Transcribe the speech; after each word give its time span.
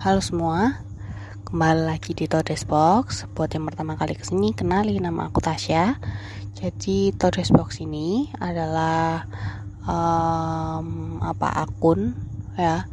Halo 0.00 0.24
semua, 0.24 0.80
kembali 1.44 1.84
lagi 1.84 2.16
di 2.16 2.24
Todes 2.24 2.64
Box. 2.64 3.28
Buat 3.36 3.52
yang 3.52 3.68
pertama 3.68 4.00
kali 4.00 4.16
ke 4.16 4.24
sini, 4.24 4.56
kenali 4.56 4.96
nama 4.96 5.28
aku 5.28 5.44
Tasya. 5.44 6.00
Jadi 6.56 7.12
Todes 7.12 7.52
Box 7.52 7.84
ini 7.84 8.32
adalah 8.40 9.28
um, 9.84 11.20
apa 11.20 11.52
akun 11.52 12.16
ya, 12.56 12.88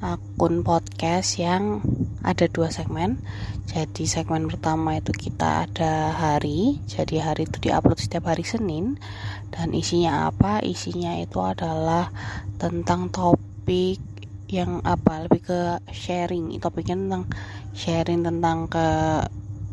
akun 0.00 0.64
podcast 0.64 1.36
yang 1.36 1.84
ada 2.24 2.48
dua 2.48 2.72
segmen. 2.72 3.20
Jadi 3.68 4.08
segmen 4.08 4.48
pertama 4.48 4.96
itu 4.96 5.12
kita 5.12 5.68
ada 5.68 6.16
hari, 6.16 6.80
jadi 6.88 7.28
hari 7.28 7.44
itu 7.44 7.60
diupload 7.60 8.00
setiap 8.00 8.24
hari 8.32 8.48
Senin. 8.48 8.96
Dan 9.52 9.76
isinya 9.76 10.32
apa? 10.32 10.64
Isinya 10.64 11.12
itu 11.20 11.44
adalah 11.44 12.08
tentang 12.56 13.12
topik 13.12 14.00
yang 14.48 14.80
apa 14.80 15.28
lebih 15.28 15.40
ke 15.44 15.60
sharing 15.92 16.56
topiknya 16.56 16.96
tentang 16.96 17.24
sharing 17.76 18.20
tentang 18.24 18.58
ke 18.72 18.86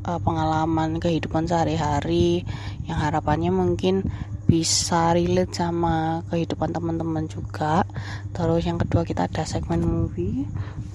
uh, 0.06 0.20
pengalaman 0.22 1.00
kehidupan 1.02 1.48
sehari-hari 1.50 2.44
yang 2.86 3.00
harapannya 3.00 3.52
mungkin 3.56 4.06
bisa 4.46 5.14
relate 5.18 5.52
sama 5.54 6.22
kehidupan 6.30 6.72
teman-teman 6.72 7.26
juga. 7.26 7.82
Terus 8.32 8.62
yang 8.66 8.78
kedua 8.78 9.02
kita 9.02 9.26
ada 9.26 9.44
segmen 9.44 9.82
movie. 9.82 10.46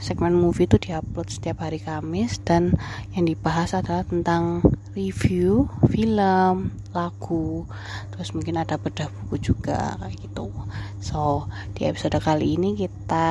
Segmen 0.00 0.32
movie 0.32 0.64
itu 0.64 0.78
diupload 0.78 1.28
setiap 1.28 1.66
hari 1.66 1.82
Kamis 1.82 2.40
dan 2.40 2.78
yang 3.12 3.28
dibahas 3.28 3.76
adalah 3.76 4.06
tentang 4.06 4.64
review 4.90 5.70
film 5.86 6.74
lagu 6.90 7.62
terus 8.10 8.34
mungkin 8.34 8.58
ada 8.58 8.74
bedah 8.74 9.06
buku 9.06 9.54
juga 9.54 9.94
kayak 10.02 10.18
gitu. 10.18 10.50
So 10.98 11.46
di 11.78 11.86
episode 11.86 12.18
kali 12.18 12.58
ini 12.58 12.74
kita 12.74 13.28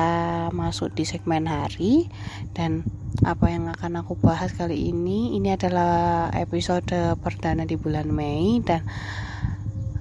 masuk 0.56 0.96
di 0.96 1.04
segmen 1.04 1.44
hari 1.44 2.08
dan 2.56 2.88
apa 3.20 3.52
yang 3.52 3.68
akan 3.68 4.00
aku 4.00 4.16
bahas 4.16 4.54
kali 4.56 4.88
ini 4.88 5.36
ini 5.36 5.52
adalah 5.52 6.32
episode 6.32 6.88
perdana 7.20 7.68
di 7.68 7.76
bulan 7.76 8.08
Mei 8.08 8.64
dan 8.64 8.86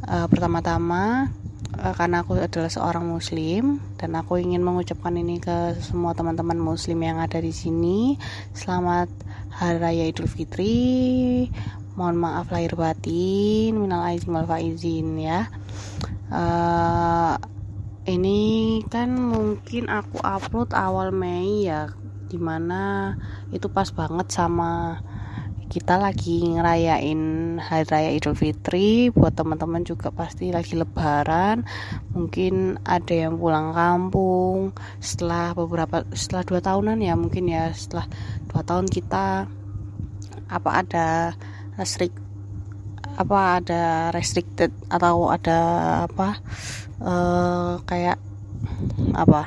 uh, 0.10 0.26
pertama-tama 0.26 1.30
uh, 1.78 1.94
karena 1.94 2.26
aku 2.26 2.42
adalah 2.42 2.72
seorang 2.74 3.06
muslim 3.06 3.78
dan 4.02 4.18
aku 4.18 4.42
ingin 4.42 4.66
mengucapkan 4.66 5.14
ini 5.14 5.38
ke 5.38 5.78
semua 5.80 6.18
teman-teman 6.18 6.58
muslim 6.58 6.98
yang 7.06 7.22
ada 7.22 7.38
di 7.38 7.54
sini 7.54 8.18
selamat 8.58 9.08
hari 9.54 9.78
raya 9.78 10.04
idul 10.10 10.28
fitri. 10.28 11.48
Mohon 11.94 12.18
maaf 12.18 12.48
lahir 12.50 12.80
batin 12.80 13.76
minal 13.76 14.08
aizin 14.08 14.32
wal 14.32 14.48
faizin 14.48 15.20
ya. 15.20 15.52
Uh, 16.32 17.36
ini 18.08 18.80
kan 18.88 19.12
mungkin 19.14 19.92
aku 19.92 20.24
upload 20.24 20.72
awal 20.72 21.12
Mei 21.12 21.68
ya 21.68 21.92
di 22.30 22.38
mana 22.38 23.18
itu 23.50 23.68
pas 23.68 23.90
banget 23.90 24.30
sama 24.30 25.02
kita 25.70 26.02
lagi 26.02 26.42
ngerayain 26.42 27.22
hari 27.62 27.86
raya 27.86 28.10
Idul 28.18 28.34
Fitri 28.34 29.14
buat 29.14 29.38
teman-teman 29.38 29.86
juga 29.86 30.10
pasti 30.10 30.50
lagi 30.50 30.74
lebaran. 30.74 31.62
Mungkin 32.18 32.82
ada 32.82 33.14
yang 33.14 33.38
pulang 33.38 33.78
kampung 33.78 34.74
setelah 34.98 35.54
beberapa 35.54 36.10
setelah 36.18 36.42
dua 36.42 36.60
tahunan 36.66 36.98
ya 37.06 37.14
mungkin 37.14 37.54
ya 37.54 37.70
setelah 37.70 38.10
dua 38.50 38.66
tahun 38.66 38.90
kita. 38.90 39.46
Apa 40.50 40.70
ada 40.82 41.38
restrik 41.78 42.18
apa 43.14 43.62
ada 43.62 44.10
restricted 44.10 44.74
atau 44.90 45.30
ada 45.30 45.60
apa 46.10 46.42
uh, 46.98 47.78
kayak 47.86 48.18
apa 49.14 49.46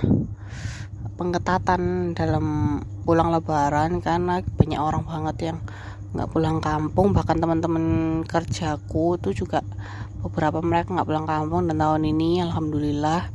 pengetatan 1.18 2.14
dalam 2.14 2.78
pulang 3.02 3.34
lebaran? 3.34 3.98
Karena 3.98 4.38
banyak 4.38 4.78
orang 4.78 5.02
banget 5.02 5.36
yang 5.50 5.58
nggak 6.12 6.28
pulang 6.28 6.60
kampung 6.60 7.16
bahkan 7.16 7.40
teman-teman 7.40 8.20
kerjaku 8.28 9.16
itu 9.16 9.44
juga 9.44 9.64
beberapa 10.20 10.60
mereka 10.60 10.92
nggak 10.92 11.08
pulang 11.08 11.26
kampung 11.26 11.66
dan 11.66 11.80
tahun 11.80 12.04
ini 12.08 12.44
alhamdulillah 12.44 13.32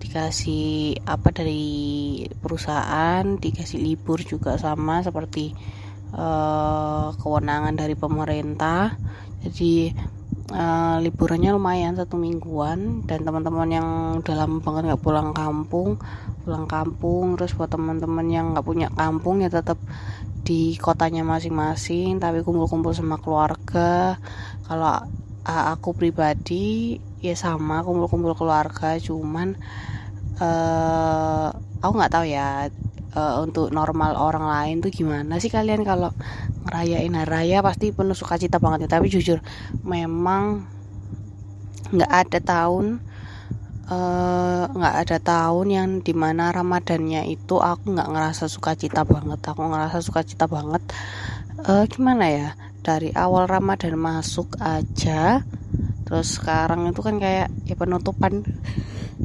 dikasih 0.00 0.98
apa 1.06 1.30
dari 1.30 2.26
perusahaan 2.42 3.22
dikasih 3.22 3.78
libur 3.78 4.18
juga 4.24 4.58
sama 4.58 5.06
seperti 5.06 5.54
uh, 6.16 7.14
kewenangan 7.14 7.76
dari 7.76 7.94
pemerintah. 7.94 8.96
Jadi 9.40 9.92
uh, 10.50 10.96
liburannya 10.98 11.54
lumayan 11.54 11.94
satu 11.94 12.18
mingguan 12.18 13.06
dan 13.06 13.22
teman-teman 13.22 13.68
yang 13.70 13.88
dalam 14.26 14.58
banget 14.60 14.90
nggak 14.90 15.02
pulang 15.02 15.30
kampung 15.30 16.00
pulang 16.40 16.66
kampung 16.66 17.36
terus 17.36 17.52
buat 17.54 17.68
teman-teman 17.68 18.26
yang 18.26 18.56
nggak 18.56 18.66
punya 18.66 18.88
kampung 18.96 19.44
ya 19.44 19.52
tetap 19.52 19.76
di 20.44 20.74
kotanya 20.80 21.22
masing-masing 21.22 22.18
tapi 22.18 22.40
kumpul-kumpul 22.40 22.92
sama 22.96 23.20
keluarga. 23.20 24.16
Kalau 24.64 24.96
uh, 25.46 25.64
aku 25.72 25.92
pribadi 25.96 26.98
ya 27.20 27.36
sama 27.36 27.84
kumpul-kumpul 27.84 28.32
keluarga. 28.36 28.96
Cuman 28.96 29.56
uh, 30.40 31.48
aku 31.82 31.92
nggak 31.92 32.12
tahu 32.12 32.24
ya 32.28 32.68
uh, 33.16 33.34
untuk 33.44 33.70
normal 33.70 34.16
orang 34.16 34.46
lain 34.46 34.76
tuh 34.80 34.92
gimana 34.92 35.36
sih 35.42 35.52
kalian 35.52 35.84
kalau 35.84 36.12
ngerayain 36.68 37.14
hari 37.16 37.30
raya 37.52 37.58
pasti 37.64 37.92
penuh 37.92 38.16
sukacita 38.16 38.56
banget. 38.56 38.88
Ya 38.88 39.00
tapi 39.00 39.12
jujur 39.12 39.44
memang 39.84 40.64
nggak 41.90 42.12
ada 42.12 42.38
tahun 42.38 43.09
Eh, 43.09 43.09
nggak 44.70 44.94
uh, 44.94 45.02
ada 45.02 45.18
tahun 45.18 45.66
yang 45.66 45.88
di 46.06 46.14
mana 46.14 46.54
ramadannya 46.54 47.26
itu 47.26 47.58
aku 47.58 47.90
nggak 47.90 48.06
ngerasa 48.06 48.46
sukacita 48.46 49.02
banget. 49.02 49.42
Aku 49.42 49.66
ngerasa 49.66 49.98
sukacita 49.98 50.46
banget. 50.46 50.78
Uh, 51.66 51.82
gimana 51.90 52.30
ya? 52.30 52.48
Dari 52.86 53.10
awal 53.12 53.50
ramadan 53.50 53.98
masuk 53.98 54.56
aja 54.62 55.42
terus 56.06 56.42
sekarang 56.42 56.90
itu 56.90 57.02
kan 57.02 57.18
kayak 57.18 57.50
ya 57.66 57.74
penutupan. 57.74 58.46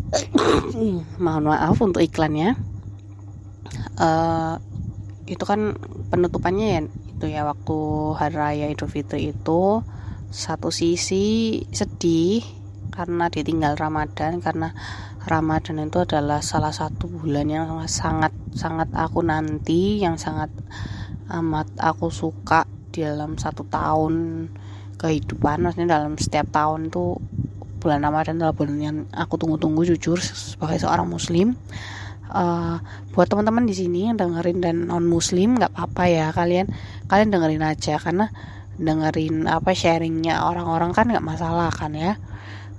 Mohon 1.24 1.46
maaf 1.54 1.78
untuk 1.86 2.02
iklannya. 2.02 2.58
Uh, 4.02 4.58
itu 5.30 5.46
kan 5.46 5.78
penutupannya 6.10 6.68
ya 6.74 6.80
itu 6.86 7.26
ya 7.32 7.42
waktu 7.46 7.78
hari 8.18 8.36
raya 8.36 8.66
idul 8.74 8.90
fitri 8.90 9.30
itu. 9.30 9.86
Satu 10.34 10.74
sisi 10.74 11.62
sedih 11.70 12.65
karena 12.96 13.28
ditinggal 13.28 13.76
Ramadan 13.76 14.40
karena 14.40 14.72
Ramadan 15.28 15.84
itu 15.84 16.00
adalah 16.02 16.40
salah 16.40 16.72
satu 16.72 17.12
bulan 17.12 17.52
yang 17.52 17.68
sangat 17.92 18.32
sangat 18.56 18.88
aku 18.96 19.20
nanti 19.26 20.00
yang 20.00 20.16
sangat 20.16 20.50
amat 21.30 21.68
aku 21.82 22.14
suka 22.14 22.64
di 22.94 23.04
dalam 23.04 23.36
satu 23.36 23.68
tahun 23.68 24.48
kehidupan. 24.96 25.66
Maksudnya 25.66 26.00
dalam 26.00 26.16
setiap 26.16 26.48
tahun 26.54 26.94
tuh 26.94 27.20
bulan 27.84 28.02
Ramadan 28.02 28.40
adalah 28.40 28.56
bulan 28.56 28.78
yang 28.80 28.98
aku 29.12 29.36
tunggu-tunggu 29.36 29.84
jujur 29.94 30.18
sebagai 30.22 30.80
seorang 30.80 31.06
muslim. 31.06 31.54
Uh, 32.26 32.82
buat 33.14 33.30
teman-teman 33.30 33.70
di 33.70 33.78
sini 33.78 34.10
yang 34.10 34.18
dengerin 34.18 34.58
dan 34.58 34.90
non 34.90 35.06
muslim 35.06 35.62
nggak 35.62 35.78
apa-apa 35.78 36.04
ya 36.10 36.28
kalian 36.34 36.74
kalian 37.06 37.30
dengerin 37.30 37.64
aja 37.64 38.02
karena 38.02 38.34
dengerin 38.82 39.46
apa 39.46 39.72
sharingnya 39.78 40.42
orang-orang 40.42 40.92
kan 40.92 41.06
nggak 41.06 41.22
masalah 41.22 41.70
kan 41.70 41.94
ya 41.94 42.18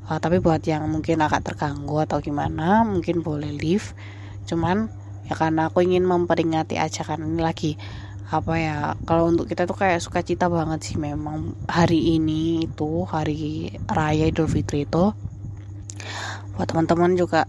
uh, 0.06 0.18
tapi 0.22 0.38
buat 0.38 0.62
yang 0.62 0.86
mungkin 0.86 1.22
agak 1.22 1.52
terganggu 1.52 2.02
atau 2.02 2.22
gimana 2.22 2.86
mungkin 2.86 3.20
boleh 3.20 3.50
leave. 3.54 3.94
Cuman 4.46 4.90
ya 5.26 5.34
karena 5.34 5.68
aku 5.68 5.82
ingin 5.82 6.06
memperingati 6.06 6.78
aja 6.78 7.02
kan 7.02 7.22
ini 7.22 7.42
lagi. 7.42 7.74
Apa 8.26 8.58
ya 8.58 8.76
kalau 9.06 9.30
untuk 9.30 9.46
kita 9.46 9.70
tuh 9.70 9.78
kayak 9.78 10.02
suka 10.02 10.22
cita 10.22 10.50
banget 10.50 10.82
sih 10.82 10.96
memang. 10.98 11.54
Hari 11.66 12.18
ini 12.18 12.66
itu 12.66 13.06
hari 13.06 13.70
raya 13.86 14.26
Idul 14.26 14.50
Fitri 14.50 14.86
itu 14.86 15.14
buat 16.56 16.66
teman-teman 16.72 17.12
juga 17.14 17.44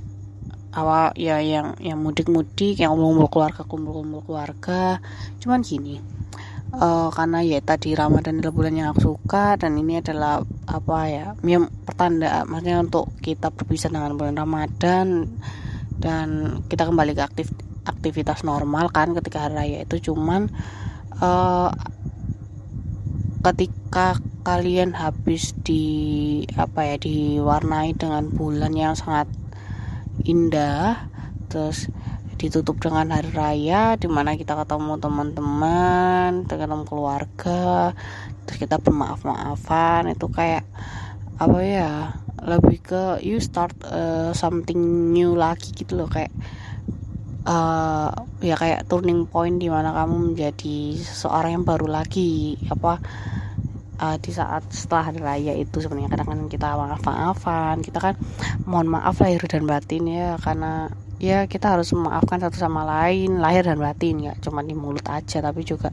awal 0.75 1.15
ya 1.18 1.39
yang 1.42 1.80
yang 1.80 1.98
mudik-mudik 1.98 2.77
yang 2.77 2.94
kumpul 2.94 3.31
keluarga 3.31 3.62
kumpul-kumpul 3.65 4.21
keluarga. 4.25 5.01
Cuman 5.42 5.65
gini 5.65 6.18
uh, 6.75 7.10
karena 7.13 7.39
ya 7.44 7.60
tadi 7.63 7.95
Ramadan 7.95 8.42
adalah 8.42 8.56
bulan 8.56 8.74
yang 8.75 8.88
aku 8.92 9.15
suka 9.15 9.56
dan 9.56 9.80
ini 9.80 10.03
adalah 10.03 10.44
apa 10.67 10.97
ya, 11.07 11.25
ya 11.47 11.59
pertanda 11.87 12.43
maksudnya 12.43 12.83
untuk 12.83 13.15
kita 13.23 13.55
berpisah 13.55 13.87
dengan 13.87 14.19
bulan 14.19 14.35
Ramadan 14.35 15.31
dan 15.97 16.59
kita 16.67 16.83
kembali 16.83 17.15
ke 17.15 17.23
aktif 17.23 17.47
aktivitas 17.87 18.43
normal 18.43 18.91
kan 18.91 19.15
ketika 19.15 19.47
hari 19.47 19.55
raya 19.55 19.77
itu. 19.87 20.11
Cuman 20.11 20.51
uh, 21.23 21.71
ketika 23.47 24.19
kalian 24.43 24.91
habis 24.95 25.55
di 25.63 26.43
apa 26.59 26.83
ya 26.83 26.95
diwarnai 26.99 27.95
dengan 27.95 28.27
bulan 28.27 28.75
yang 28.75 28.95
sangat 28.95 29.31
indah 30.23 31.07
terus 31.47 31.87
ditutup 32.38 32.78
dengan 32.78 33.10
hari 33.10 33.34
raya 33.34 33.98
di 33.98 34.06
mana 34.06 34.38
kita 34.38 34.54
ketemu 34.54 35.01
teman-teman 35.01 36.45
ketemu 36.45 36.86
keluarga 36.86 37.92
terus 38.45 38.57
kita 38.62 38.78
bermaaf-maafan 38.78 40.13
itu 40.13 40.30
kayak 40.30 40.63
apa 41.38 41.60
ya 41.62 41.92
lebih 42.45 42.78
ke 42.81 43.04
you 43.25 43.42
start 43.42 43.74
uh, 43.89 44.31
something 44.34 45.12
new 45.13 45.34
lagi 45.34 45.74
gitu 45.74 45.98
loh 45.98 46.10
kayak 46.10 46.30
uh, 47.50 48.13
ya 48.44 48.54
kayak 48.54 48.86
turning 48.86 49.25
point 49.25 49.57
di 49.57 49.72
mana 49.72 49.95
kamu 49.95 50.34
menjadi 50.34 50.98
seseorang 51.01 51.62
yang 51.62 51.66
baru 51.66 51.89
lagi 51.89 52.60
apa 52.69 53.01
uh, 53.98 54.18
di 54.22 54.31
saat 54.36 54.68
setelah 54.69 55.10
hari 55.10 55.19
raya 55.24 55.54
itu 55.57 55.81
sebenarnya. 55.81 56.12
Kadang-kadang 56.13 56.50
kita 56.51 56.78
maaf 56.78 57.01
maafan 57.01 57.81
kita 57.81 57.98
kan 57.98 58.16
mohon 58.68 58.92
maaf 58.92 59.18
lahir 59.24 59.42
dan 59.50 59.66
batin 59.66 60.06
ya 60.06 60.38
karena 60.38 60.92
ya 61.17 61.49
kita 61.49 61.73
harus 61.73 61.89
memaafkan 61.97 62.37
satu 62.37 62.57
sama 62.61 62.85
lain 62.85 63.41
lahir 63.41 63.65
dan 63.65 63.81
batin 63.81 64.21
ya 64.21 64.33
cuma 64.37 64.61
di 64.61 64.77
mulut 64.77 65.05
aja 65.09 65.41
tapi 65.41 65.65
juga 65.65 65.89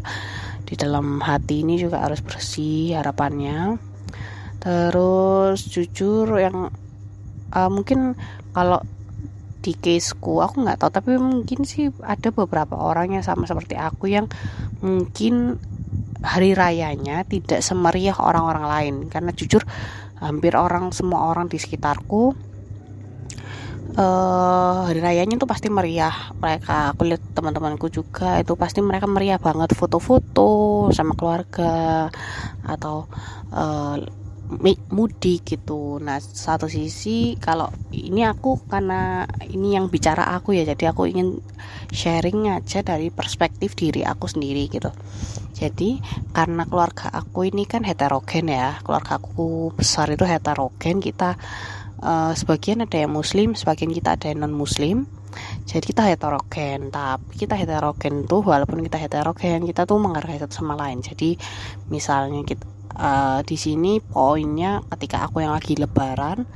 di 0.65 0.75
dalam 0.77 1.21
hati 1.21 1.65
ini 1.65 1.77
juga 1.77 2.05
harus 2.05 2.25
bersih 2.25 2.97
harapannya. 2.97 3.77
Terus 4.61 5.69
jujur 5.69 6.29
yang 6.41 6.73
uh, 7.53 7.71
mungkin 7.71 8.17
kalau 8.57 8.81
di 9.65 9.73
caseku 9.77 10.45
aku 10.45 10.61
nggak 10.61 10.77
tahu 10.77 10.91
tapi 10.93 11.11
mungkin 11.17 11.65
sih 11.65 11.89
ada 12.05 12.29
beberapa 12.33 12.77
orang 12.77 13.17
yang 13.17 13.25
sama 13.25 13.49
seperti 13.49 13.81
aku 13.81 14.13
yang 14.13 14.29
mungkin 14.85 15.57
hari 16.21 16.53
rayanya 16.53 17.25
tidak 17.29 17.61
semeriah 17.61 18.17
orang-orang 18.17 18.65
lain. 18.65 18.95
Karena 19.13 19.33
jujur 19.37 19.65
hampir 20.21 20.57
orang 20.57 20.93
semua 20.97 21.29
orang 21.29 21.53
di 21.53 21.61
sekitarku 21.61 22.54
uh, 23.97 24.87
hari 24.87 25.01
rayanya 25.01 25.39
tuh 25.39 25.49
pasti 25.51 25.71
meriah 25.71 26.35
mereka 26.39 26.95
aku 26.95 27.07
lihat 27.09 27.23
teman-temanku 27.35 27.91
juga 27.91 28.39
itu 28.43 28.55
pasti 28.55 28.83
mereka 28.83 29.07
meriah 29.07 29.39
banget 29.39 29.73
foto-foto 29.75 30.91
sama 30.91 31.15
keluarga 31.19 32.09
atau 32.67 33.07
uh, 33.55 33.97
mudik 34.93 35.57
gitu. 35.57 35.99
Nah, 35.99 36.21
satu 36.21 36.69
sisi 36.69 37.35
kalau 37.41 37.73
ini 37.91 38.23
aku 38.29 38.61
karena 38.69 39.25
ini 39.49 39.75
yang 39.75 39.89
bicara 39.89 40.37
aku 40.37 40.53
ya, 40.53 40.69
jadi 40.69 40.93
aku 40.93 41.09
ingin 41.09 41.41
sharing 41.91 42.53
aja 42.53 42.85
dari 42.85 43.09
perspektif 43.09 43.73
diri 43.73 44.05
aku 44.05 44.29
sendiri 44.29 44.69
gitu. 44.69 44.93
Jadi 45.55 46.03
karena 46.37 46.69
keluarga 46.69 47.09
aku 47.09 47.49
ini 47.49 47.65
kan 47.65 47.87
heterogen 47.89 48.53
ya, 48.53 48.79
keluarga 48.85 49.17
aku 49.17 49.73
besar 49.73 50.13
itu 50.13 50.29
heterogen. 50.29 51.01
Kita 51.01 51.41
uh, 52.05 52.37
sebagian 52.37 52.85
ada 52.85 53.01
yang 53.01 53.11
muslim, 53.17 53.57
sebagian 53.57 53.91
kita 53.91 54.21
ada 54.21 54.29
yang 54.31 54.45
non 54.45 54.55
muslim. 54.55 55.09
Jadi 55.67 55.91
kita 55.91 56.07
heterogen, 56.07 56.95
tapi 56.95 57.35
kita 57.35 57.59
heterogen 57.59 58.29
tuh 58.31 58.47
walaupun 58.47 58.87
kita 58.87 59.01
heterogen, 59.03 59.67
kita 59.67 59.83
tuh 59.83 59.99
menghargai 59.99 60.39
satu 60.39 60.55
sama 60.55 60.79
lain. 60.79 61.03
Jadi 61.03 61.35
misalnya 61.91 62.47
kita 62.47 62.63
uh, 62.99 63.41
di 63.43 63.57
sini 63.59 63.99
poinnya 63.99 64.83
ketika 64.95 65.27
aku 65.27 65.43
yang 65.43 65.55
lagi 65.55 65.75
lebaran 65.75 66.47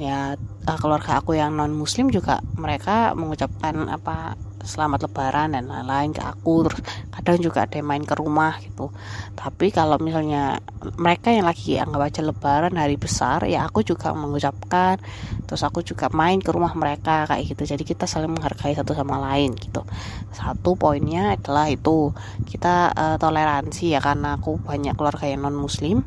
ya 0.00 0.34
uh, 0.40 0.78
keluarga 0.80 1.20
aku 1.20 1.36
yang 1.36 1.52
non 1.52 1.76
muslim 1.76 2.08
juga 2.08 2.40
mereka 2.56 3.12
mengucapkan 3.12 3.92
apa 3.92 4.40
selamat 4.64 5.10
lebaran 5.10 5.52
dan 5.52 5.68
lain-lain 5.68 6.16
ke 6.16 6.22
aku 6.24 6.66
terus 6.66 6.80
kadang 7.22 7.38
juga 7.38 7.64
ada 7.64 7.78
yang 7.78 7.86
main 7.86 8.02
ke 8.02 8.14
rumah 8.18 8.58
gitu. 8.58 8.90
Tapi 9.38 9.70
kalau 9.70 9.96
misalnya 10.02 10.58
mereka 10.98 11.30
yang 11.30 11.46
lagi 11.46 11.78
anggap 11.78 12.10
aja 12.10 12.20
lebaran 12.26 12.74
hari 12.74 12.98
besar 12.98 13.46
ya 13.46 13.62
aku 13.62 13.86
juga 13.86 14.10
mengucapkan 14.10 14.98
terus 15.46 15.62
aku 15.62 15.86
juga 15.86 16.10
main 16.10 16.42
ke 16.42 16.50
rumah 16.50 16.74
mereka 16.74 17.30
kayak 17.30 17.46
gitu. 17.46 17.62
Jadi 17.62 17.86
kita 17.86 18.10
saling 18.10 18.34
menghargai 18.34 18.74
satu 18.74 18.92
sama 18.92 19.22
lain 19.22 19.54
gitu. 19.54 19.86
Satu 20.34 20.74
poinnya 20.74 21.38
adalah 21.38 21.70
itu 21.70 22.10
kita 22.50 22.90
uh, 22.90 23.16
toleransi 23.22 23.94
ya 23.94 24.02
karena 24.02 24.42
aku 24.42 24.58
banyak 24.58 24.98
keluarga 24.98 25.30
yang 25.30 25.46
non 25.46 25.54
muslim 25.54 26.02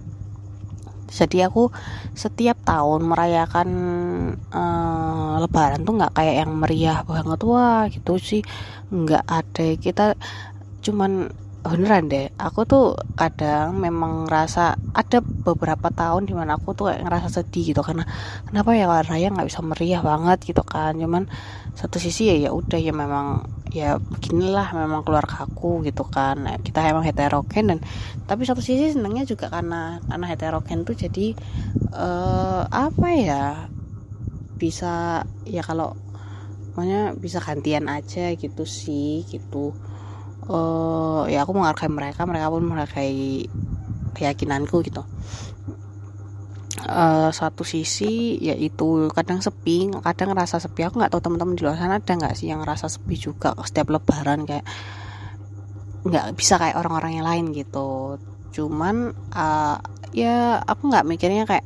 jadi 1.15 1.47
aku 1.47 1.69
setiap 2.17 2.59
tahun 2.65 3.05
merayakan 3.05 3.69
uh, 4.49 5.37
lebaran 5.39 5.85
tuh 5.85 5.93
nggak 5.95 6.13
kayak 6.17 6.35
yang 6.43 6.51
meriah 6.57 6.99
banget. 7.05 7.39
Wah 7.45 7.85
gitu 7.87 8.17
sih. 8.17 8.41
Nggak 8.89 9.23
ada. 9.23 9.65
Kita 9.77 10.05
cuman 10.85 11.33
beneran 11.65 12.05
deh. 12.05 12.29
Aku 12.37 12.69
tuh 12.69 12.93
kadang 13.17 13.81
memang 13.81 14.29
ngerasa 14.29 14.77
ada 14.93 15.17
beberapa 15.25 15.89
tahun 15.89 16.29
di 16.29 16.37
mana 16.37 16.61
aku 16.61 16.77
tuh 16.77 16.93
kayak 16.93 17.01
ngerasa 17.09 17.27
sedih 17.41 17.73
gitu 17.73 17.81
karena 17.81 18.05
kenapa 18.45 18.77
ya 18.77 18.85
raya 19.01 19.33
nggak 19.33 19.49
bisa 19.49 19.65
meriah 19.65 20.01
banget 20.05 20.45
gitu 20.45 20.61
kan. 20.61 20.93
Cuman 20.93 21.25
satu 21.73 21.97
sisi 21.97 22.29
ya 22.29 22.37
ya 22.37 22.49
udah 22.53 22.77
ya 22.77 22.93
memang 22.93 23.49
ya 23.73 23.97
beginilah 23.97 24.77
memang 24.77 25.01
keluarga 25.01 25.49
aku 25.49 25.81
gitu 25.81 26.05
kan. 26.05 26.45
Nah, 26.45 26.61
kita 26.61 26.85
emang 26.85 27.01
heterogen 27.01 27.65
dan 27.73 27.79
tapi 28.29 28.45
satu 28.45 28.61
sisi 28.61 28.93
senangnya 28.93 29.25
juga 29.25 29.49
karena 29.49 29.97
karena 30.05 30.25
heterogen 30.29 30.85
tuh 30.85 30.93
jadi 30.93 31.33
uh, 31.97 32.69
apa 32.69 33.07
ya 33.17 33.45
bisa 34.55 35.25
ya 35.49 35.65
kalau 35.65 35.97
makanya 36.77 37.15
bisa 37.15 37.39
gantian 37.41 37.87
aja 37.87 38.35
gitu 38.35 38.63
sih 38.67 39.23
gitu 39.27 39.73
uh, 40.49 41.23
ya 41.29 41.45
aku 41.45 41.51
menghargai 41.53 41.89
mereka 41.89 42.25
mereka 42.25 42.47
pun 42.49 42.63
menghargai 42.65 43.49
keyakinanku 44.15 44.81
gitu. 44.85 45.03
Uh, 46.85 47.33
satu 47.33 47.65
sisi 47.65 48.37
yaitu 48.37 49.09
kadang 49.09 49.41
sepi 49.41 49.89
kadang 50.05 50.33
ngerasa 50.33 50.61
sepi. 50.61 50.85
Aku 50.85 51.01
nggak 51.01 51.11
tahu 51.13 51.21
teman-teman 51.23 51.57
di 51.57 51.63
luar 51.65 51.77
sana 51.79 51.97
ada 51.97 52.13
nggak 52.13 52.35
sih 52.37 52.51
yang 52.51 52.61
ngerasa 52.61 52.85
sepi 52.91 53.15
juga 53.17 53.57
setiap 53.65 53.89
lebaran 53.89 54.45
kayak 54.45 54.65
nggak 56.05 56.37
bisa 56.37 56.61
kayak 56.61 56.77
orang-orang 56.77 57.17
yang 57.17 57.25
lain 57.25 57.45
gitu. 57.57 58.21
Cuman 58.53 59.17
uh, 59.33 59.77
ya 60.13 60.61
aku 60.61 60.93
nggak 60.93 61.05
mikirnya 61.09 61.43
kayak 61.49 61.65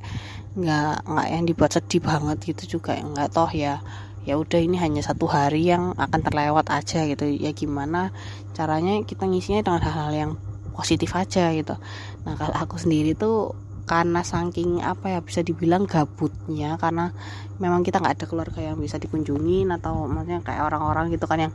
nggak 0.57 1.05
nggak 1.05 1.27
yang 1.29 1.43
dibuat 1.45 1.71
sedih 1.71 2.01
banget 2.01 2.37
gitu 2.41 2.79
juga 2.79 2.97
nggak 2.97 3.29
toh 3.31 3.51
ya 3.53 3.79
ya 4.27 4.35
udah 4.35 4.59
ini 4.59 4.75
hanya 4.79 4.99
satu 4.99 5.29
hari 5.29 5.67
yang 5.67 5.95
akan 5.95 6.19
terlewat 6.23 6.67
aja 6.71 7.05
gitu. 7.07 7.27
Ya 7.27 7.51
gimana 7.55 8.11
caranya 8.57 8.99
kita 9.05 9.27
ngisinya 9.27 9.63
dengan 9.63 9.81
hal-hal 9.83 10.11
yang 10.11 10.31
positif 10.75 11.11
aja 11.15 11.51
gitu. 11.51 11.75
Nah 12.23 12.33
kalau 12.39 12.55
aku 12.55 12.79
sendiri 12.79 13.15
tuh 13.15 13.55
karena 13.89 14.21
saking 14.21 14.85
apa 14.85 15.17
ya 15.17 15.19
bisa 15.25 15.41
dibilang 15.41 15.89
gabutnya 15.89 16.77
karena 16.77 17.09
memang 17.57 17.81
kita 17.81 17.97
nggak 17.97 18.21
ada 18.21 18.25
keluarga 18.29 18.61
yang 18.61 18.77
bisa 18.77 19.01
dikunjungi 19.01 19.65
atau 19.65 20.05
maksudnya 20.05 20.45
kayak 20.45 20.69
orang-orang 20.69 21.09
gitu 21.09 21.25
kan 21.25 21.49
yang 21.49 21.53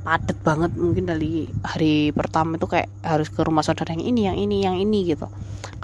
padet 0.00 0.40
banget 0.40 0.72
mungkin 0.80 1.04
dari 1.04 1.44
hari 1.60 2.08
pertama 2.16 2.56
itu 2.56 2.64
kayak 2.64 2.88
harus 3.04 3.28
ke 3.28 3.44
rumah 3.44 3.60
saudara 3.60 3.92
yang 3.92 4.00
ini 4.00 4.20
yang 4.32 4.36
ini 4.40 4.56
yang 4.64 4.76
ini 4.80 5.12
gitu. 5.12 5.28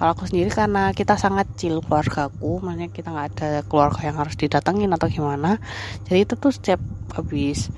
Kalau 0.00 0.16
aku 0.16 0.25
sendiri 0.25 0.49
karena 0.49 0.97
kita 0.97 1.21
sangat 1.21 1.52
chill 1.61 1.85
keluargaku 1.85 2.64
maksudnya 2.64 2.88
kita 2.88 3.12
nggak 3.12 3.28
ada 3.37 3.50
keluarga 3.69 4.00
yang 4.09 4.16
harus 4.16 4.40
didatengin 4.40 4.88
atau 4.97 5.12
gimana. 5.12 5.61
Jadi 6.09 6.19
itu 6.25 6.35
tuh 6.40 6.49
setiap 6.49 6.80
habis 7.12 7.69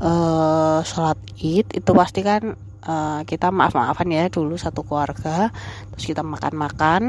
uh, 0.00 0.80
sholat 0.80 1.20
id 1.36 1.68
itu 1.76 1.90
pasti 1.92 2.24
kan 2.24 2.56
uh, 2.88 3.20
kita 3.28 3.52
maaf 3.52 3.76
maafan 3.76 4.08
ya 4.08 4.32
dulu 4.32 4.56
satu 4.56 4.86
keluarga 4.86 5.52
terus 5.92 6.04
kita 6.08 6.24
makan 6.24 6.54
makan 6.56 7.02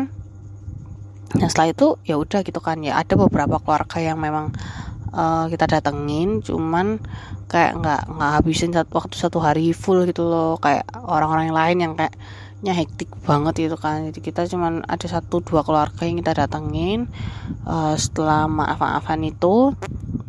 nah 1.37 1.47
setelah 1.51 1.69
itu 1.73 1.87
ya 2.07 2.15
udah 2.17 2.41
gitu 2.41 2.57
kan. 2.63 2.81
Ya 2.81 2.97
ada 2.97 3.13
beberapa 3.13 3.61
keluarga 3.61 3.97
yang 4.01 4.17
memang 4.17 4.55
uh, 5.13 5.45
kita 5.51 5.69
datengin 5.69 6.41
cuman 6.41 6.97
kayak 7.49 7.81
nggak 7.81 8.01
nggak 8.13 8.31
habisin 8.41 8.73
satu 8.73 8.91
waktu 8.97 9.15
satu 9.17 9.37
hari 9.41 9.73
full 9.73 10.05
gitu 10.09 10.25
loh. 10.25 10.57
Kayak 10.57 10.89
orang-orang 10.93 11.53
yang 11.53 11.57
lain 11.57 11.77
yang 11.81 11.93
kayaknya 11.99 12.73
hektik 12.73 13.09
banget 13.25 13.69
gitu 13.69 13.77
kan. 13.77 14.09
Jadi 14.09 14.19
kita 14.25 14.49
cuman 14.49 14.85
ada 14.89 15.05
satu 15.05 15.41
dua 15.45 15.61
keluarga 15.61 16.01
yang 16.05 16.17
kita 16.21 16.33
datengin 16.45 17.05
uh, 17.69 17.93
setelah 17.93 18.49
maaf-maafan 18.49 19.21
itu. 19.27 19.73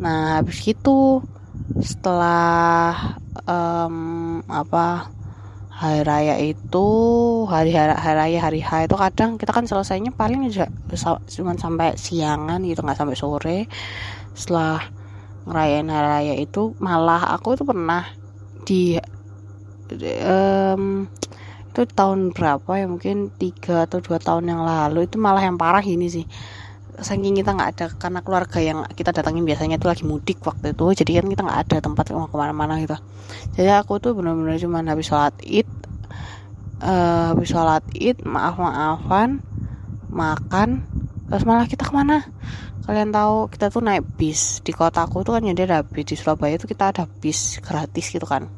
Nah 0.00 0.40
habis 0.40 0.60
itu 0.64 1.20
setelah 1.80 3.16
um, 3.46 4.42
apa 4.50 5.14
hari 5.80 6.04
raya 6.04 6.36
itu 6.36 6.88
hari 7.48 7.72
hari, 7.72 7.96
raya 7.96 8.38
hari 8.44 8.60
H 8.60 8.84
itu 8.84 8.96
kadang 9.00 9.40
kita 9.40 9.56
kan 9.56 9.64
selesainya 9.64 10.12
paling 10.12 10.44
cuma 10.52 11.56
sampai 11.56 11.96
siangan 11.96 12.60
gitu 12.68 12.84
nggak 12.84 13.00
sampai 13.00 13.16
sore. 13.16 13.58
Setelah 14.36 14.84
ngerayain 15.48 15.88
hari 15.88 16.08
raya 16.12 16.34
itu 16.36 16.76
malah 16.84 17.32
aku 17.32 17.56
itu 17.56 17.64
pernah 17.64 18.04
di 18.68 19.00
um, 20.20 21.08
itu 21.70 21.82
tahun 21.86 22.36
berapa 22.36 22.70
ya 22.76 22.84
mungkin 22.84 23.32
tiga 23.40 23.88
atau 23.88 24.04
dua 24.04 24.20
tahun 24.20 24.52
yang 24.52 24.60
lalu 24.60 25.08
itu 25.08 25.16
malah 25.16 25.40
yang 25.40 25.56
parah 25.56 25.80
ini 25.80 26.12
sih 26.12 26.26
saking 26.98 27.38
kita 27.38 27.54
nggak 27.54 27.70
ada 27.78 27.86
karena 27.94 28.20
keluarga 28.26 28.58
yang 28.58 28.82
kita 28.90 29.14
datangin 29.14 29.46
biasanya 29.46 29.78
itu 29.78 29.86
lagi 29.86 30.02
mudik 30.02 30.42
waktu 30.42 30.74
itu 30.74 31.04
jadi 31.04 31.22
kan 31.22 31.26
kita 31.30 31.42
nggak 31.46 31.60
ada 31.68 31.76
tempat 31.78 32.04
mau 32.10 32.26
ke 32.26 32.36
mana-mana 32.36 32.74
gitu. 32.82 32.98
Jadi 33.54 33.70
aku 33.70 34.02
tuh 34.02 34.18
benar-benar 34.18 34.58
cuma 34.58 34.82
habis 34.82 35.06
sholat 35.06 35.34
id 35.46 35.68
uh, 36.82 37.32
habis 37.36 37.48
sholat 37.54 37.84
id 37.94 38.26
maaf 38.26 38.58
maafan 38.58 39.38
makan 40.10 40.82
terus 41.30 41.46
malah 41.46 41.70
kita 41.70 41.86
ke 41.86 41.92
mana? 41.94 42.26
Kalian 42.82 43.14
tahu 43.14 43.46
kita 43.54 43.70
tuh 43.70 43.86
naik 43.86 44.02
bis. 44.18 44.58
Di 44.66 44.74
kotaku 44.74 45.22
tuh 45.22 45.38
kan 45.38 45.46
jadi 45.46 45.70
ada 45.70 45.86
bis. 45.86 46.10
Di 46.10 46.18
Surabaya 46.18 46.58
itu 46.58 46.66
kita 46.66 46.90
ada 46.90 47.06
bis 47.06 47.62
gratis 47.62 48.10
gitu 48.10 48.26
kan. 48.26 48.50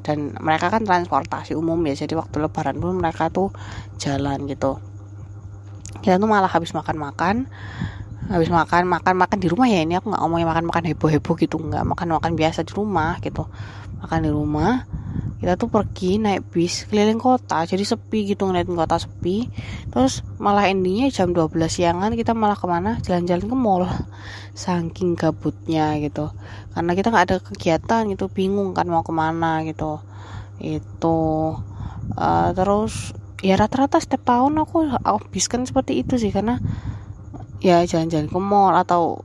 Dan 0.00 0.32
mereka 0.40 0.72
kan 0.72 0.88
transportasi 0.88 1.52
umum 1.52 1.76
ya 1.84 1.92
jadi 1.92 2.16
waktu 2.16 2.40
lebaran 2.40 2.80
pun 2.80 2.96
mereka 2.96 3.28
tuh 3.28 3.52
jalan 4.00 4.48
gitu 4.48 4.93
kita 6.00 6.18
tuh 6.18 6.30
malah 6.30 6.50
habis 6.50 6.74
makan-makan 6.74 7.46
habis 8.24 8.48
makan 8.48 8.88
makan 8.88 9.20
makan 9.20 9.36
di 9.36 9.52
rumah 9.52 9.68
ya 9.68 9.84
ini 9.84 10.00
aku 10.00 10.08
nggak 10.08 10.22
ngomongin 10.24 10.48
makan 10.48 10.64
makan 10.64 10.82
heboh 10.88 11.10
heboh 11.12 11.36
gitu 11.36 11.60
nggak 11.60 11.84
makan 11.84 12.16
makan 12.16 12.32
biasa 12.32 12.64
di 12.64 12.72
rumah 12.72 13.20
gitu. 13.20 13.44
Makan 14.00 14.20
di 14.24 14.30
rumah 14.32 14.84
kita 15.44 15.60
tuh 15.60 15.68
pergi 15.68 16.16
naik 16.16 16.56
bis 16.56 16.88
keliling 16.88 17.20
kota 17.20 17.68
jadi 17.68 17.84
sepi 17.84 18.32
gitu 18.32 18.48
ngeliatin 18.48 18.80
kota 18.80 18.96
sepi. 18.96 19.52
Terus 19.92 20.24
malah 20.40 20.72
endingnya 20.72 21.12
jam 21.12 21.36
12 21.36 21.52
siangan 21.68 22.16
kita 22.16 22.32
malah 22.32 22.56
ke 22.56 22.64
mana? 22.64 22.96
Jalan-jalan 23.04 23.44
ke 23.44 23.56
mall 23.56 23.84
saking 24.56 25.20
gabutnya 25.20 26.00
gitu. 26.00 26.32
Karena 26.72 26.96
kita 26.96 27.12
nggak 27.12 27.24
ada 27.28 27.36
kegiatan 27.44 28.08
gitu 28.08 28.32
bingung 28.32 28.72
kan 28.72 28.88
mau 28.88 29.04
ke 29.04 29.12
mana 29.12 29.60
gitu. 29.68 30.00
Itu 30.64 31.18
uh, 32.16 32.48
terus 32.56 33.12
ya 33.44 33.60
rata-rata 33.60 34.00
setiap 34.00 34.24
tahun 34.24 34.56
aku 34.64 34.88
habiskan 35.04 35.68
seperti 35.68 36.00
itu 36.00 36.16
sih 36.16 36.32
karena 36.32 36.56
ya 37.60 37.84
jalan-jalan 37.84 38.32
ke 38.32 38.38
mall 38.40 38.72
atau 38.72 39.20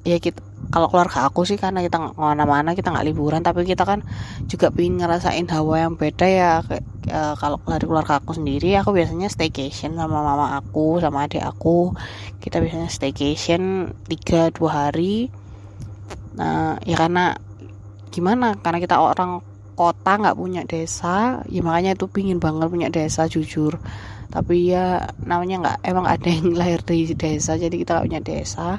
ya 0.00 0.16
kita 0.16 0.40
kalau 0.70 0.86
keluarga 0.86 1.26
aku 1.26 1.42
sih 1.44 1.58
karena 1.58 1.82
kita 1.82 1.98
nggak 1.98 2.14
ke 2.14 2.22
mana-mana 2.22 2.78
kita 2.78 2.94
nggak 2.94 3.06
liburan 3.10 3.42
tapi 3.42 3.66
kita 3.66 3.82
kan 3.82 4.06
juga 4.46 4.70
pengen 4.70 5.02
ngerasain 5.02 5.44
hawa 5.50 5.88
yang 5.88 5.98
beda 5.98 6.26
ya 6.30 6.52
kayak 6.62 6.84
e, 7.10 7.20
kalau 7.36 7.58
dari 7.66 7.84
keluarga 7.90 8.22
aku 8.22 8.38
sendiri 8.38 8.78
aku 8.78 8.94
biasanya 8.94 9.26
staycation 9.26 9.98
sama 9.98 10.22
mama 10.22 10.56
aku 10.56 11.02
sama 11.02 11.26
adik 11.26 11.42
aku. 11.42 11.92
Kita 12.38 12.62
biasanya 12.62 12.86
staycation 12.86 13.92
tiga 14.06 14.54
dua 14.54 14.88
hari. 14.88 15.28
Nah 16.38 16.78
ya 16.86 16.94
karena 16.94 17.34
gimana? 18.14 18.54
Karena 18.62 18.78
kita 18.78 19.02
orang 19.02 19.42
kota 19.80 20.20
nggak 20.20 20.36
punya 20.36 20.62
desa 20.68 21.40
ya 21.48 21.64
makanya 21.64 21.96
itu 21.96 22.04
pingin 22.04 22.36
banget 22.36 22.68
punya 22.68 22.92
desa 22.92 23.24
jujur. 23.24 23.80
Tapi 24.28 24.68
ya 24.68 25.08
namanya 25.24 25.56
nggak 25.64 25.78
emang 25.88 26.04
ada 26.04 26.28
yang 26.28 26.52
lahir 26.60 26.84
di 26.84 27.16
desa 27.16 27.56
jadi 27.56 27.72
kita 27.72 27.96
gak 27.96 28.04
punya 28.04 28.20
desa. 28.20 28.76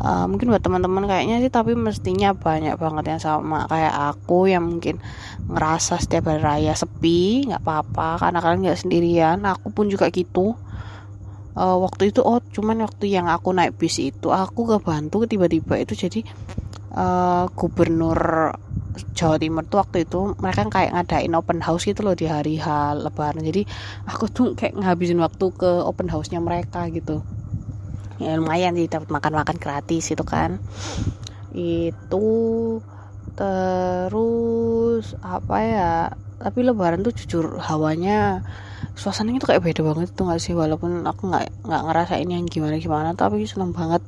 Uh, 0.00 0.24
mungkin 0.28 0.48
buat 0.48 0.64
teman-teman 0.64 1.04
kayaknya 1.04 1.44
sih 1.44 1.52
tapi 1.52 1.72
mestinya 1.72 2.36
banyak 2.36 2.76
banget 2.76 3.16
yang 3.16 3.20
sama. 3.24 3.64
Kayak 3.64 3.94
aku 4.12 4.52
yang 4.52 4.68
mungkin 4.68 5.00
ngerasa 5.48 5.96
setiap 6.04 6.28
hari 6.28 6.44
raya 6.44 6.74
sepi 6.76 7.48
nggak 7.48 7.64
apa-apa. 7.64 8.20
Karena 8.20 8.38
kalian 8.44 8.60
nggak 8.68 8.80
sendirian 8.80 9.38
aku 9.48 9.72
pun 9.72 9.88
juga 9.88 10.12
gitu. 10.12 10.52
Uh, 11.56 11.76
waktu 11.80 12.14
itu 12.14 12.20
oh 12.22 12.38
cuman 12.54 12.86
waktu 12.86 13.10
yang 13.10 13.26
aku 13.26 13.50
naik 13.50 13.74
bis 13.74 13.98
itu 13.98 14.30
aku 14.30 14.70
kebantu 14.70 15.26
tiba-tiba 15.26 15.82
itu 15.82 15.98
jadi 15.98 16.22
uh, 16.94 17.46
gubernur 17.54 18.18
Jawa 19.14 19.36
Timur 19.38 19.64
tuh 19.64 19.80
waktu 19.80 20.04
itu 20.04 20.34
mereka 20.42 20.66
kayak 20.68 20.92
ngadain 20.92 21.32
open 21.38 21.62
house 21.62 21.86
gitu 21.86 22.02
loh 22.02 22.16
di 22.18 22.26
hari 22.26 22.58
H 22.58 22.96
Lebaran. 22.98 23.42
Jadi 23.44 23.64
aku 24.06 24.26
tuh 24.28 24.52
kayak 24.58 24.76
ngabisin 24.76 25.20
waktu 25.22 25.46
ke 25.54 25.70
open 25.86 26.10
house-nya 26.10 26.42
mereka 26.42 26.88
gitu. 26.90 27.22
Ya 28.20 28.36
lumayan 28.36 28.76
sih 28.76 28.90
dapat 28.90 29.08
makan-makan 29.08 29.56
gratis 29.56 30.12
itu 30.12 30.24
kan. 30.26 30.60
Itu 31.54 32.26
terus 33.38 35.16
apa 35.24 35.56
ya 35.64 35.92
tapi 36.40 36.64
lebaran 36.64 37.04
tuh 37.04 37.12
jujur 37.12 37.60
hawanya 37.60 38.44
suasananya 38.96 39.44
tuh 39.44 39.54
kayak 39.54 39.64
beda 39.64 39.80
banget 39.86 40.08
tuh 40.12 40.28
gak 40.28 40.40
sih? 40.42 40.52
Walaupun 40.52 41.06
aku 41.06 41.30
nggak 41.30 41.64
nggak 41.64 41.82
ngerasain 41.88 42.28
yang 42.28 42.44
gimana 42.44 42.76
gimana 42.76 43.16
tapi 43.16 43.46
seneng 43.46 43.72
banget 43.72 44.02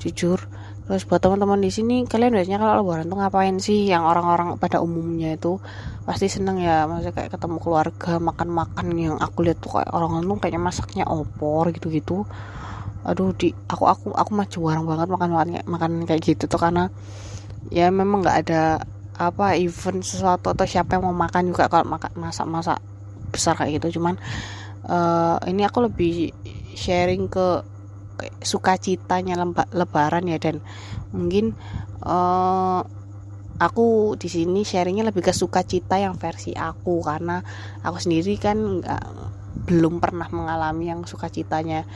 jujur 0.00 0.42
terus 0.84 1.08
buat 1.08 1.16
teman-teman 1.16 1.64
di 1.64 1.72
sini 1.72 2.04
kalian 2.04 2.36
biasanya 2.36 2.60
kalau 2.60 2.84
lebaran 2.84 3.08
tuh 3.08 3.16
ngapain 3.16 3.56
sih? 3.56 3.88
Yang 3.88 4.04
orang-orang 4.04 4.48
pada 4.60 4.84
umumnya 4.84 5.32
itu 5.32 5.56
pasti 6.04 6.28
seneng 6.28 6.60
ya. 6.60 6.84
Maksudnya 6.84 7.16
kayak 7.16 7.30
ketemu 7.32 7.56
keluarga 7.56 8.12
makan-makan 8.20 8.86
yang 8.96 9.16
aku 9.16 9.48
lihat 9.48 9.64
tuh 9.64 9.80
kayak 9.80 9.90
orang 9.96 10.20
tuh 10.20 10.36
kayaknya 10.36 10.60
masaknya 10.60 11.04
opor 11.08 11.72
gitu-gitu. 11.72 12.28
Aduh 13.04 13.32
di 13.32 13.52
aku 13.68 13.84
aku 13.88 14.12
aku 14.12 14.30
mah 14.36 14.48
jarang 14.48 14.84
banget 14.84 15.08
makan 15.08 15.30
makan 15.32 15.48
makan 15.64 15.90
kayak 16.04 16.20
gitu 16.24 16.44
tuh 16.48 16.60
karena 16.60 16.92
ya 17.72 17.88
memang 17.88 18.20
nggak 18.20 18.38
ada 18.48 18.84
apa 19.14 19.54
event 19.56 20.04
sesuatu 20.04 20.52
atau 20.52 20.66
siapa 20.68 20.98
yang 20.98 21.08
mau 21.08 21.16
makan 21.16 21.48
juga 21.48 21.70
kalau 21.70 21.86
makan 21.86 22.12
masak 22.18 22.46
masak 22.48 22.78
besar 23.32 23.56
kayak 23.56 23.80
gitu. 23.80 24.00
Cuman 24.00 24.20
uh, 24.88 25.40
ini 25.48 25.64
aku 25.64 25.88
lebih 25.88 26.32
sharing 26.76 27.30
ke 27.30 27.73
sukacitanya 28.42 29.34
lebaran 29.74 30.24
ya 30.30 30.38
dan 30.38 30.62
mungkin 31.10 31.58
uh, 32.02 32.86
aku 33.58 34.18
di 34.18 34.26
sini 34.26 34.66
sharingnya 34.66 35.06
lebih 35.06 35.22
ke 35.22 35.32
sukacita 35.34 35.98
yang 35.98 36.18
versi 36.18 36.54
aku 36.54 37.02
karena 37.02 37.42
aku 37.82 38.02
sendiri 38.02 38.34
kan 38.38 38.82
nggak 38.82 39.04
belum 39.70 40.02
pernah 40.02 40.26
mengalami 40.34 40.90
yang 40.90 41.06
sukacitanya 41.06 41.86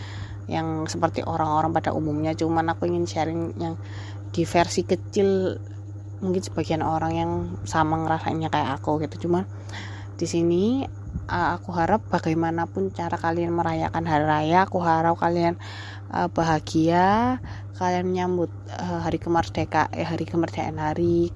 yang 0.48 0.88
seperti 0.88 1.20
orang-orang 1.22 1.76
pada 1.76 1.92
umumnya. 1.92 2.32
Cuman 2.32 2.72
aku 2.72 2.88
ingin 2.88 3.04
sharing 3.04 3.58
yang 3.60 3.75
di 4.32 4.48
versi 4.48 4.82
kecil 4.87 5.60
mungkin 6.18 6.42
sebagian 6.42 6.82
orang 6.82 7.12
yang 7.14 7.30
sama 7.68 8.00
ngerasainnya 8.00 8.48
kayak 8.48 8.80
aku 8.80 9.02
gitu. 9.04 9.28
Cuman 9.28 9.44
di 10.18 10.26
sini 10.26 10.82
uh, 11.28 11.54
aku 11.61 11.70
harap 11.76 12.02
bagaimanapun 12.08 12.90
cara 12.90 13.14
kalian 13.20 13.52
merayakan 13.52 14.04
hari 14.08 14.25
raya 14.25 14.64
aku 14.64 14.80
harap 14.80 15.20
kalian 15.20 15.61
uh, 16.11 16.26
bahagia 16.32 17.38
kalian 17.76 18.11
menyambut 18.11 18.50
uh, 18.75 19.04
hari 19.04 19.20
kemerdekaan 19.20 19.92
eh, 19.94 20.08
hari 20.08 20.25
kemerdekaan 20.25 20.80
hari 20.80 21.30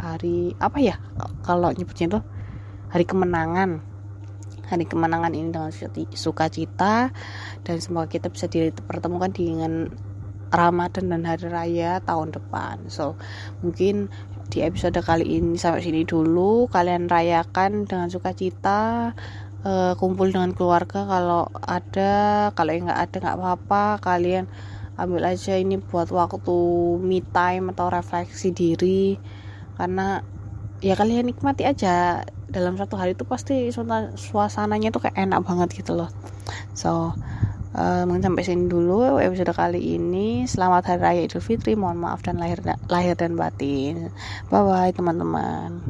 hari 0.00 0.56
apa 0.58 0.78
ya 0.80 0.96
kalau 1.44 1.70
nyebutnya 1.70 2.16
itu 2.16 2.20
hari 2.88 3.04
kemenangan 3.04 3.84
hari 4.68 4.84
kemenangan 4.84 5.32
ini 5.32 5.48
dengan 5.52 5.72
sukacita 6.12 7.12
dan 7.64 7.76
semoga 7.80 8.08
kita 8.08 8.28
bisa 8.28 8.48
dipertemukan 8.48 9.32
dengan 9.32 9.88
Ramadan 10.48 11.12
dan 11.12 11.22
hari 11.28 11.48
raya 11.48 12.00
tahun 12.04 12.32
depan. 12.32 12.88
So, 12.88 13.20
mungkin 13.60 14.08
di 14.48 14.64
episode 14.64 14.98
kali 15.04 15.38
ini 15.40 15.56
sampai 15.60 15.84
sini 15.84 16.02
dulu. 16.08 16.66
Kalian 16.72 17.08
rayakan 17.08 17.84
dengan 17.84 18.08
sukacita, 18.08 19.12
uh, 19.64 19.92
kumpul 20.00 20.32
dengan 20.32 20.56
keluarga 20.56 21.04
kalau 21.04 21.52
ada, 21.64 22.50
kalau 22.56 22.72
nggak 22.72 23.00
ada 23.08 23.16
nggak 23.20 23.36
apa-apa. 23.36 23.84
Kalian 24.00 24.48
ambil 24.98 25.30
aja 25.30 25.54
ini 25.54 25.78
buat 25.78 26.10
waktu 26.10 26.58
me 26.98 27.22
time 27.22 27.70
atau 27.70 27.86
refleksi 27.86 28.50
diri 28.50 29.14
karena 29.78 30.26
ya 30.82 30.98
kalian 30.98 31.30
nikmati 31.30 31.62
aja 31.62 32.26
dalam 32.50 32.74
satu 32.74 32.98
hari 32.98 33.14
itu 33.14 33.22
pasti 33.22 33.70
suasananya 34.18 34.90
tuh 34.90 35.06
kayak 35.06 35.14
enak 35.14 35.46
banget 35.46 35.82
gitu 35.82 35.94
loh 35.94 36.10
so 36.74 37.14
Eh, 37.76 38.02
mungkin 38.08 38.24
sampai 38.24 38.48
sini 38.48 38.64
dulu 38.64 39.20
episode 39.20 39.52
kali 39.52 40.00
ini. 40.00 40.48
Selamat 40.48 40.88
Hari 40.88 41.00
Raya 41.04 41.20
Idul 41.28 41.44
Fitri. 41.44 41.76
Mohon 41.76 42.08
maaf 42.08 42.24
dan 42.24 42.40
lahir 42.40 42.64
lahir 42.88 43.12
dan 43.12 43.36
batin. 43.36 44.08
Bye 44.48 44.64
bye 44.64 44.92
teman-teman. 44.96 45.84